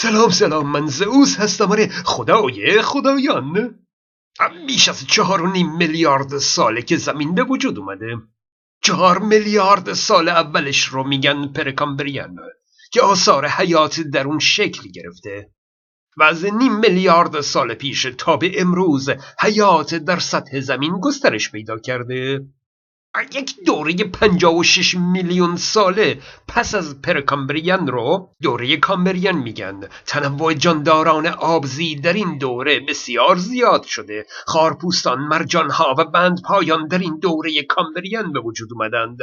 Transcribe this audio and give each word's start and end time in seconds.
سلام 0.00 0.30
سلام 0.30 0.70
من 0.70 0.86
زئوس 0.86 1.36
هستم. 1.36 1.70
آره 1.70 1.88
خدای 1.88 2.82
خدایان. 2.82 3.78
بیش 4.66 4.88
از 4.88 5.06
چهار 5.06 5.42
و 5.42 5.52
نیم 5.52 5.76
میلیارد 5.76 6.38
ساله 6.38 6.82
که 6.82 6.96
زمین 6.96 7.34
به 7.34 7.42
وجود 7.42 7.78
اومده. 7.78 8.16
چهار 8.82 9.18
میلیارد 9.18 9.92
سال 9.92 10.28
اولش 10.28 10.84
رو 10.84 11.04
میگن 11.04 11.52
پرکامبریان 11.52 12.36
که 12.92 13.00
آثار 13.00 13.46
حیات 13.48 14.00
در 14.00 14.26
اون 14.26 14.38
شکل 14.38 14.88
گرفته. 14.88 15.50
و 16.16 16.22
از 16.22 16.44
نیم 16.44 16.78
میلیارد 16.78 17.40
سال 17.40 17.74
پیش 17.74 18.06
تا 18.18 18.36
به 18.36 18.60
امروز 18.60 19.10
حیات 19.40 19.94
در 19.94 20.18
سطح 20.18 20.60
زمین 20.60 21.00
گسترش 21.00 21.50
پیدا 21.50 21.78
کرده. 21.78 22.46
یک 23.22 23.54
دوره 23.66 23.94
56 23.94 24.94
میلیون 24.94 25.56
ساله 25.56 26.18
پس 26.48 26.74
از 26.74 27.02
پرکامبریان 27.02 27.86
رو 27.86 28.28
دوره 28.42 28.76
کامبریان 28.76 29.36
میگن. 29.36 29.80
تنوع 30.06 30.54
جانداران 30.54 31.26
آبزی 31.26 31.96
در 31.96 32.12
این 32.12 32.38
دوره 32.38 32.80
بسیار 32.80 33.36
زیاد 33.36 33.84
شده. 33.84 34.26
خارپوستان 34.46 35.18
مرجانها 35.18 35.94
و 35.98 36.04
بند 36.04 36.42
پایان 36.42 36.88
در 36.88 36.98
این 36.98 37.18
دوره 37.18 37.62
کامبریان 37.68 38.32
به 38.32 38.40
وجود 38.40 38.68
اومدند. 38.72 39.18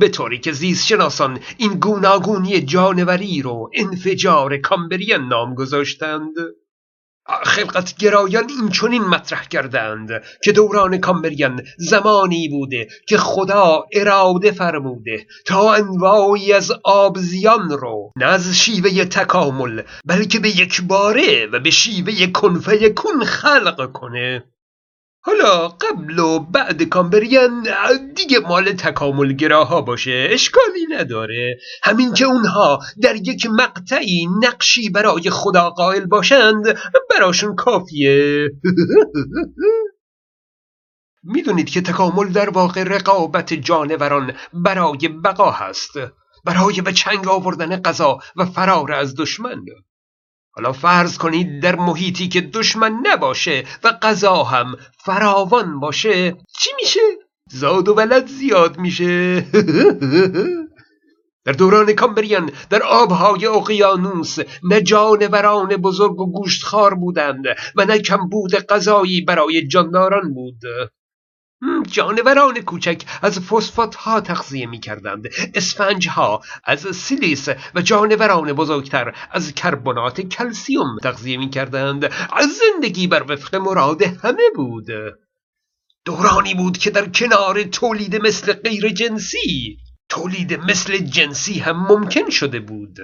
به 0.00 0.08
طوری 0.08 0.38
که 0.38 0.52
زیست 0.52 0.86
شناسان 0.86 1.40
این 1.56 1.72
گوناگونی 1.72 2.60
جانوری 2.60 3.42
رو 3.42 3.70
انفجار 3.74 4.56
کامبریان 4.56 5.28
نام 5.28 5.54
گذاشتند. 5.54 6.34
خلقت 7.26 7.96
گرایان 7.96 8.44
این 8.48 8.68
چنین 8.68 9.02
مطرح 9.02 9.48
کردند 9.48 10.08
که 10.44 10.52
دوران 10.52 10.98
کامبریان 10.98 11.62
زمانی 11.78 12.48
بوده 12.48 12.88
که 13.08 13.18
خدا 13.18 13.84
اراده 13.92 14.52
فرموده 14.52 15.26
تا 15.46 15.74
انواعی 15.74 16.52
از 16.52 16.72
آبزیان 16.84 17.70
رو 17.70 18.12
نه 18.16 18.26
از 18.26 18.52
شیوه 18.52 19.04
تکامل 19.04 19.82
بلکه 20.04 20.38
به 20.38 20.48
یک 20.48 20.82
باره 20.82 21.46
و 21.46 21.60
به 21.60 21.70
شیوه 21.70 22.26
کنفه 22.26 22.90
کن 22.90 23.24
خلق 23.24 23.92
کنه. 23.92 24.44
حالا 25.26 25.68
قبل 25.68 26.18
و 26.18 26.38
بعد 26.38 26.82
کامبریان 26.82 27.68
دیگه 28.16 28.38
مال 28.38 28.72
تکاملگراها 28.72 29.80
باشه 29.80 30.28
اشکالی 30.30 30.86
نداره. 30.90 31.58
همین 31.82 32.14
که 32.14 32.24
اونها 32.24 32.78
در 33.02 33.16
یک 33.16 33.46
مقطعی 33.46 34.26
نقشی 34.42 34.90
برای 34.90 35.30
خدا 35.30 35.70
قائل 35.70 36.06
باشند 36.06 36.64
براشون 37.10 37.54
کافیه. 37.54 38.50
می‌دونید 41.34 41.70
که 41.70 41.80
تکامل 41.80 42.28
در 42.28 42.50
واقع 42.50 42.82
رقابت 42.82 43.54
جانوران 43.54 44.32
برای 44.52 45.08
بقا 45.08 45.50
هست. 45.50 45.92
برای 46.44 46.80
به 46.80 46.92
چنگ 46.92 47.28
آوردن 47.28 47.76
غذا 47.76 48.18
و 48.36 48.44
فرار 48.44 48.92
از 48.92 49.14
دشمن. 49.16 49.64
حالا 50.56 50.72
فرض 50.72 51.18
کنید 51.18 51.62
در 51.62 51.76
محیطی 51.76 52.28
که 52.28 52.40
دشمن 52.40 52.92
نباشه 53.02 53.64
و 53.84 53.92
غذا 54.02 54.42
هم 54.42 54.76
فراوان 55.04 55.80
باشه 55.80 56.36
چی 56.58 56.70
میشه؟ 56.76 57.00
زاد 57.50 57.88
و 57.88 57.94
ولد 57.94 58.26
زیاد 58.26 58.78
میشه 58.78 59.40
در 61.44 61.52
دوران 61.52 61.92
کامبریان 61.92 62.50
در 62.70 62.82
آبهای 62.82 63.46
اقیانوس 63.46 64.38
نه 64.62 64.80
جانوران 64.80 65.76
بزرگ 65.76 66.20
و 66.20 66.32
گوشتخوار 66.32 66.94
بودند 66.94 67.44
و 67.76 67.84
نه 67.84 67.98
کمبود 67.98 68.54
غذایی 68.54 69.20
برای 69.20 69.66
جانداران 69.66 70.34
بود 70.34 70.60
جانوران 71.90 72.60
کوچک 72.60 73.02
از 73.22 73.38
فسفات 73.38 73.94
ها 73.94 74.20
تغذیه 74.20 74.66
می 74.66 74.80
کردند 74.80 75.28
اسفنج 75.54 76.08
ها 76.08 76.42
از 76.64 76.80
سیلیس 76.96 77.48
و 77.74 77.82
جانوران 77.82 78.52
بزرگتر 78.52 79.14
از 79.30 79.54
کربنات 79.54 80.20
کلسیوم 80.20 80.98
تغذیه 81.02 81.36
می 81.36 81.50
کردند 81.50 82.04
از 82.32 82.48
زندگی 82.48 83.06
بر 83.06 83.32
وفق 83.32 83.54
مراد 83.54 84.02
همه 84.02 84.50
بود. 84.56 84.86
دورانی 86.04 86.54
بود 86.54 86.78
که 86.78 86.90
در 86.90 87.08
کنار 87.08 87.62
تولید 87.62 88.16
مثل 88.16 88.52
غیر 88.52 88.88
جنسی 88.88 89.78
تولید 90.08 90.54
مثل 90.54 90.98
جنسی 90.98 91.58
هم 91.58 91.86
ممکن 91.86 92.30
شده 92.30 92.60
بود. 92.60 92.98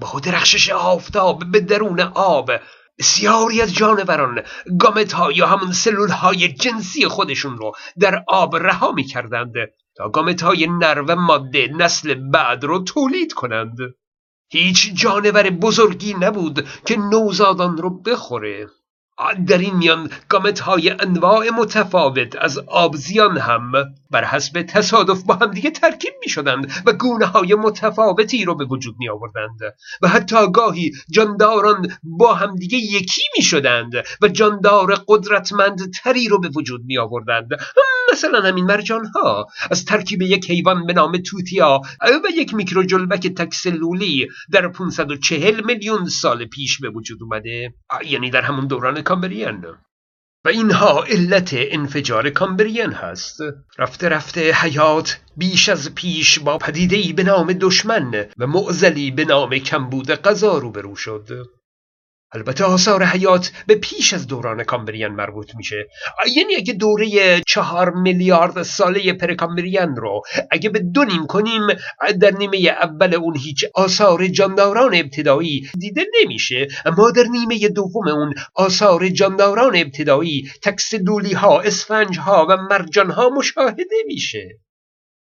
با 0.00 0.20
درخشش 0.20 0.70
آفتاب 0.70 1.42
به 1.52 1.60
درون 1.60 2.00
آب 2.00 2.50
بسیاری 2.98 3.62
از 3.62 3.74
جانوران 3.74 4.42
گامت 4.80 5.12
ها 5.12 5.32
یا 5.32 5.46
همون 5.46 5.72
سلول 5.72 6.08
های 6.08 6.48
جنسی 6.48 7.08
خودشون 7.08 7.56
رو 7.56 7.72
در 7.98 8.24
آب 8.28 8.56
رها 8.56 8.92
می 8.92 9.04
کردند 9.04 9.52
تا 9.96 10.08
گامت 10.08 10.42
های 10.42 10.66
نر 10.66 11.04
و 11.08 11.16
ماده 11.16 11.68
نسل 11.76 12.14
بعد 12.14 12.64
رو 12.64 12.84
تولید 12.84 13.32
کنند. 13.32 13.76
هیچ 14.50 14.92
جانور 14.94 15.50
بزرگی 15.50 16.14
نبود 16.14 16.68
که 16.86 16.96
نوزادان 16.96 17.76
رو 17.76 18.02
بخوره. 18.02 18.66
در 19.46 19.58
این 19.58 19.76
میان 19.76 20.10
گامت 20.28 20.60
های 20.60 20.90
انواع 20.90 21.50
متفاوت 21.50 22.36
از 22.36 22.58
آبزیان 22.58 23.38
هم 23.38 23.72
بر 24.10 24.24
حسب 24.24 24.62
تصادف 24.62 25.22
با 25.22 25.34
همدیگه 25.34 25.70
ترکیب 25.70 26.12
می 26.20 26.28
شدند 26.28 26.72
و 26.86 26.92
گونه 26.92 27.26
های 27.26 27.54
متفاوتی 27.54 28.44
رو 28.44 28.54
به 28.54 28.64
وجود 28.64 28.94
می 28.98 29.08
آوردند 29.08 29.58
و 30.02 30.08
حتی 30.08 30.50
گاهی 30.52 30.92
جانداران 31.10 31.98
با 32.02 32.34
همدیگه 32.34 32.78
یکی 32.78 33.22
می 33.36 33.42
شدند 33.42 33.92
و 34.22 34.28
جاندار 34.28 35.04
قدرتمند 35.08 35.92
تری 35.94 36.28
رو 36.28 36.40
به 36.40 36.48
وجود 36.56 36.80
می 36.84 36.98
آوردند 36.98 37.48
مثلا 38.16 38.40
همین 38.40 38.64
مرجان 38.64 39.06
ها 39.06 39.46
از 39.70 39.84
ترکیب 39.84 40.22
یک 40.22 40.50
حیوان 40.50 40.86
به 40.86 40.92
نام 40.92 41.16
توتیا 41.16 41.80
و 42.02 42.28
یک 42.36 42.54
میکروجلبک 42.54 43.26
تکسلولی 43.26 44.28
در 44.52 44.68
540 44.68 45.64
میلیون 45.64 46.08
سال 46.08 46.44
پیش 46.44 46.80
به 46.80 46.90
وجود 46.90 47.22
اومده. 47.22 47.74
یعنی 48.04 48.30
در 48.30 48.42
همون 48.42 48.66
دوران 48.66 49.02
کامبریان. 49.02 49.64
و 50.44 50.48
اینها 50.48 51.04
علت 51.04 51.50
انفجار 51.54 52.30
کامبریان 52.30 52.92
هست. 52.92 53.40
رفته 53.78 54.08
رفته 54.08 54.52
حیات 54.52 55.20
بیش 55.36 55.68
از 55.68 55.94
پیش 55.94 56.38
با 56.38 56.58
پدیدهی 56.58 57.12
به 57.12 57.22
نام 57.22 57.52
دشمن 57.52 58.26
و 58.38 58.46
معزلی 58.46 59.10
به 59.10 59.24
نام 59.24 59.58
کمبود 59.58 60.10
غذا 60.10 60.58
روبرو 60.58 60.96
شد. 60.96 61.46
البته 62.32 62.64
آثار 62.64 63.04
حیات 63.04 63.52
به 63.66 63.74
پیش 63.74 64.14
از 64.14 64.26
دوران 64.26 64.64
کامبریان 64.64 65.12
مربوط 65.12 65.54
میشه. 65.56 65.88
یعنی 66.36 66.56
اگه 66.56 66.72
دوره 66.72 67.40
چهار 67.46 67.90
میلیارد 67.90 68.62
ساله 68.62 69.12
پرکامبریان 69.12 69.96
رو 69.96 70.22
اگه 70.50 70.68
به 70.70 70.78
دو 70.78 71.04
نیم 71.04 71.26
کنیم 71.26 71.62
در 72.20 72.30
نیمه 72.30 72.58
اول 72.68 73.14
اون 73.14 73.36
هیچ 73.36 73.64
آثار 73.74 74.26
جانداران 74.26 74.94
ابتدایی 74.94 75.70
دیده 75.78 76.06
نمیشه. 76.22 76.68
اما 76.84 77.10
در 77.10 77.24
نیمه 77.30 77.68
دوم 77.68 78.08
اون 78.08 78.34
آثار 78.54 79.08
جانداران 79.08 79.76
ابتدایی 79.76 80.50
تکسدولی 80.62 81.32
ها 81.32 81.60
اسفنج 81.60 82.18
ها 82.18 82.46
و 82.50 82.56
مرجان 82.56 83.10
ها 83.10 83.30
مشاهده 83.30 83.96
میشه. 84.06 84.58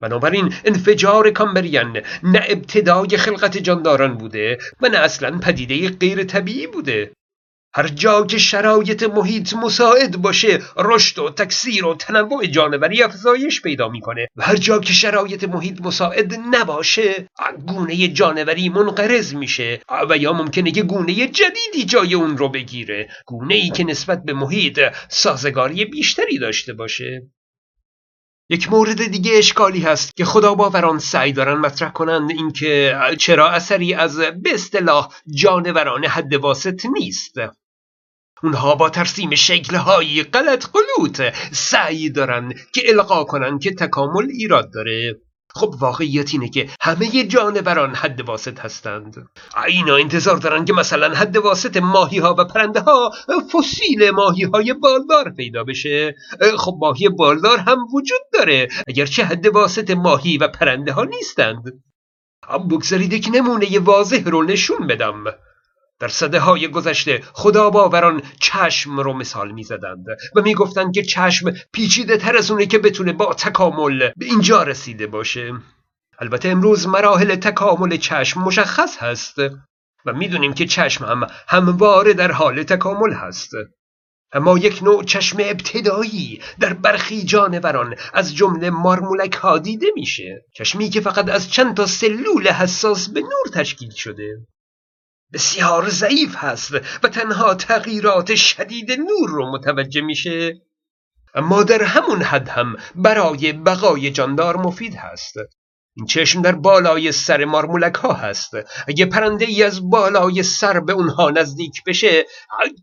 بنابراین 0.00 0.54
انفجار 0.64 1.30
کامبریان 1.30 2.02
نه 2.22 2.44
ابتدای 2.48 3.16
خلقت 3.16 3.58
جانداران 3.58 4.14
بوده 4.14 4.58
و 4.80 4.88
نه 4.88 4.98
اصلا 4.98 5.38
پدیده 5.38 5.88
غیر 5.88 6.24
طبیعی 6.24 6.66
بوده. 6.66 7.10
هر 7.74 7.88
جا 7.88 8.26
که 8.26 8.38
شرایط 8.38 9.02
محیط 9.02 9.54
مساعد 9.54 10.16
باشه 10.22 10.62
رشد 10.76 11.18
و 11.18 11.30
تکثیر 11.30 11.86
و 11.86 11.94
تنوع 11.94 12.46
جانوری 12.46 13.02
افزایش 13.02 13.62
پیدا 13.62 13.88
می‌کنه 13.88 14.28
و 14.36 14.42
هر 14.42 14.56
جا 14.56 14.78
که 14.78 14.92
شرایط 14.92 15.44
محیط 15.44 15.80
مساعد 15.80 16.34
نباشه 16.34 17.28
گونه 17.66 18.08
جانوری 18.08 18.68
منقرض 18.68 19.34
میشه 19.34 19.80
و 20.10 20.16
یا 20.16 20.32
ممکنه 20.32 20.70
که 20.70 20.82
گونه 20.82 21.12
جدیدی 21.12 21.84
جای 21.86 22.14
اون 22.14 22.38
رو 22.38 22.48
بگیره 22.48 23.08
گونه 23.26 23.54
ای 23.54 23.70
که 23.70 23.84
نسبت 23.84 24.24
به 24.24 24.32
محیط 24.32 24.80
سازگاری 25.08 25.84
بیشتری 25.84 26.38
داشته 26.38 26.72
باشه. 26.72 27.22
یک 28.50 28.72
مورد 28.72 29.06
دیگه 29.06 29.32
اشکالی 29.34 29.80
هست 29.80 30.16
که 30.16 30.24
خدا 30.24 30.54
باوران 30.54 30.98
سعی 30.98 31.32
دارن 31.32 31.54
مطرح 31.54 31.90
کنند 31.90 32.30
اینکه 32.30 32.98
چرا 33.18 33.50
اثری 33.50 33.94
از 33.94 34.18
به 34.18 34.54
اصطلاح 34.54 35.14
جانوران 35.34 36.04
حد 36.04 36.34
واسط 36.34 36.86
نیست. 36.86 37.34
اونها 38.42 38.74
با 38.74 38.90
ترسیم 38.90 39.34
شکلهایی 39.34 40.22
غلط 40.22 40.66
قلوت 40.66 41.34
سعی 41.52 42.10
دارن 42.10 42.52
که 42.72 42.82
القا 42.84 43.24
کنن 43.24 43.58
که 43.58 43.74
تکامل 43.74 44.26
ایراد 44.30 44.72
داره. 44.72 45.20
خب 45.58 45.74
واقعیت 45.78 46.30
اینه 46.32 46.48
که 46.48 46.68
همه 46.80 47.24
جانوران 47.24 47.94
حد 47.94 48.20
واسط 48.20 48.60
هستند. 48.60 49.28
اینا 49.66 49.96
انتظار 49.96 50.36
دارن 50.36 50.64
که 50.64 50.72
مثلا 50.72 51.14
حد 51.14 51.36
واسط 51.36 51.76
ماهی 51.76 52.18
ها 52.18 52.34
و 52.38 52.44
پرنده 52.44 52.80
ها 52.80 53.12
فسیل 53.52 54.10
ماهی 54.10 54.44
های 54.44 54.72
بالدار 54.72 55.30
پیدا 55.30 55.64
بشه. 55.64 56.14
خب 56.58 56.76
ماهی 56.80 57.08
بالدار 57.08 57.58
هم 57.58 57.78
وجود 57.94 58.20
داره 58.32 58.68
اگرچه 58.88 59.24
حد 59.24 59.46
واسط 59.46 59.90
ماهی 59.90 60.38
و 60.38 60.48
پرنده 60.48 60.92
ها 60.92 61.04
نیستند 61.04 61.62
بگذارید 62.70 63.12
یک 63.12 63.28
نمونه 63.32 63.78
واضح 63.78 64.24
رو 64.24 64.42
نشون 64.42 64.86
بدم. 64.86 65.24
در 66.00 66.08
صده 66.08 66.40
های 66.40 66.68
گذشته 66.68 67.22
خدا 67.32 67.70
باوران 67.70 68.22
چشم 68.40 69.00
رو 69.00 69.12
مثال 69.12 69.52
می 69.52 69.64
زدند 69.64 70.06
و 70.36 70.42
می 70.42 70.54
گفتند 70.54 70.94
که 70.94 71.02
چشم 71.02 71.52
پیچیده 71.72 72.16
تر 72.16 72.36
از 72.36 72.50
اونه 72.50 72.66
که 72.66 72.78
بتونه 72.78 73.12
با 73.12 73.34
تکامل 73.34 73.98
به 73.98 74.24
اینجا 74.24 74.62
رسیده 74.62 75.06
باشه. 75.06 75.52
البته 76.18 76.48
امروز 76.48 76.86
مراحل 76.86 77.34
تکامل 77.34 77.96
چشم 77.96 78.40
مشخص 78.40 78.96
هست 78.98 79.38
و 80.06 80.12
می‌دونیم 80.12 80.54
که 80.54 80.66
چشم 80.66 81.04
هم 81.04 81.26
همواره 81.48 82.12
در 82.12 82.32
حال 82.32 82.62
تکامل 82.62 83.12
هست. 83.12 83.50
اما 84.32 84.58
یک 84.58 84.82
نوع 84.82 85.04
چشم 85.04 85.36
ابتدایی 85.40 86.42
در 86.60 86.72
برخی 86.72 87.24
جانوران 87.24 87.94
از 88.14 88.36
جمله 88.36 88.70
مارمولک 88.70 89.32
ها 89.32 89.58
دیده 89.58 89.86
میشه. 89.94 90.44
چشمی 90.54 90.90
که 90.90 91.00
فقط 91.00 91.28
از 91.28 91.50
چند 91.50 91.76
تا 91.76 91.86
سلول 91.86 92.48
حساس 92.48 93.08
به 93.08 93.20
نور 93.20 93.48
تشکیل 93.54 93.90
شده. 93.90 94.46
بسیار 95.32 95.88
ضعیف 95.88 96.36
هست 96.36 96.74
و 97.02 97.08
تنها 97.08 97.54
تغییرات 97.54 98.34
شدید 98.34 98.92
نور 98.92 99.28
رو 99.28 99.52
متوجه 99.52 100.00
میشه. 100.00 100.54
اما 101.34 101.62
در 101.62 101.82
همون 101.82 102.22
حد 102.22 102.48
هم 102.48 102.76
برای 102.94 103.52
بقای 103.52 104.10
جاندار 104.10 104.56
مفید 104.56 104.94
هست. 104.94 105.34
این 105.96 106.06
چشم 106.06 106.42
در 106.42 106.52
بالای 106.52 107.12
سر 107.12 107.44
مارمولک 107.44 107.94
ها 107.94 108.12
هست. 108.12 108.50
اگه 108.88 109.06
پرنده 109.06 109.44
ای 109.44 109.62
از 109.62 109.90
بالای 109.90 110.42
سر 110.42 110.80
به 110.80 110.92
اونها 110.92 111.30
نزدیک 111.30 111.84
بشه 111.86 112.26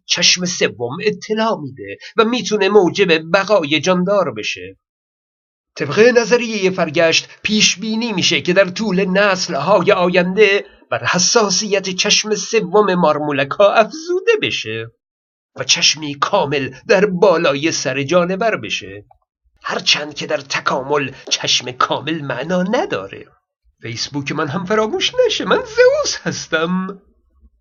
چشم 0.05 0.45
سوم 0.45 0.97
اطلاع 1.03 1.57
میده 1.61 1.97
و 2.17 2.23
می‌تونه 2.23 2.69
موجب 2.69 3.31
بقای 3.33 3.79
جاندار 3.79 4.33
بشه. 4.33 4.77
طبق 5.75 5.99
نظریه 5.99 6.71
فرگشت 6.71 7.29
پیش 7.43 7.77
بینی 7.77 8.13
میشه 8.13 8.41
که 8.41 8.53
در 8.53 8.65
طول 8.65 9.05
نسل 9.05 9.53
های 9.53 9.91
آینده 9.91 10.65
بر 10.89 11.05
حساسیت 11.05 11.89
چشم 11.89 12.35
سوم 12.35 12.95
مارمولک 12.95 13.51
ها 13.51 13.73
افزوده 13.73 14.31
بشه 14.41 14.91
و 15.55 15.63
چشمی 15.63 16.15
کامل 16.15 16.73
در 16.87 17.05
بالای 17.05 17.71
سر 17.71 18.03
جانور 18.03 18.57
بشه. 18.57 19.05
هرچند 19.63 20.13
که 20.13 20.25
در 20.25 20.37
تکامل 20.37 21.11
چشم 21.29 21.71
کامل 21.71 22.21
معنا 22.21 22.63
نداره. 22.63 23.25
فیسبوک 23.81 24.31
من 24.31 24.47
هم 24.47 24.65
فراموش 24.65 25.11
نشه. 25.25 25.45
من 25.45 25.57
زئوس 25.57 26.17
هستم. 26.23 27.01